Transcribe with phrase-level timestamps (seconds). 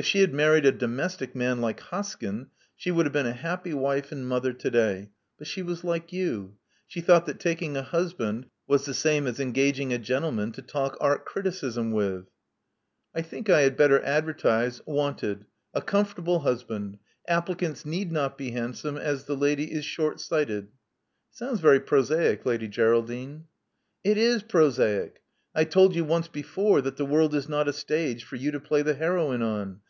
[0.00, 3.74] If she had married a domestic man like Hoskyn, she would have been a happy
[3.74, 5.10] wife and mother to day.
[5.38, 6.56] But she was like you:
[6.86, 10.52] she thought that taking a hus band was the same thing as engaging a gentleman
[10.52, 12.26] to talk art criticism with."
[13.12, 17.00] *'I think I had better advertise, 'Wanted: a com fortable husband.
[17.26, 20.70] Applicants need not be handsome, as the lady is shortsighted.' It
[21.32, 23.46] sounds very prosaic, Lady Geraldine."
[24.04, 25.22] It is prosaic.
[25.56, 28.60] I told you once before that the world is not a stage for you to
[28.60, 29.80] play the heroine on.